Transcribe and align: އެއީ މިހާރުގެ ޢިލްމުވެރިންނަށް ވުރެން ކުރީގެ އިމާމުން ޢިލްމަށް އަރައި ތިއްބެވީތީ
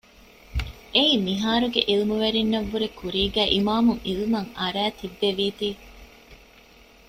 އެއީ 0.93 1.13
މިހާރުގެ 1.27 1.81
ޢިލްމުވެރިންނަށް 1.89 2.69
ވުރެން 2.71 2.95
ކުރީގެ 2.99 3.43
އިމާމުން 3.53 4.01
ޢިލްމަށް 4.07 4.51
އަރައި 4.59 4.93
ތިއްބެވީތީ 4.99 5.69